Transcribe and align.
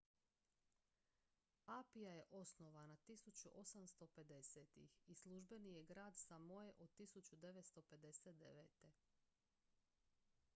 apia 1.67 2.13
je 2.13 2.23
osnovana 2.31 2.95
1850-ih 3.07 4.97
i 5.07 5.13
službeni 5.15 5.71
je 5.75 5.83
glavni 5.83 6.01
grad 6.01 6.17
samoe 6.17 6.73
od 6.79 6.89
1959 6.99 8.93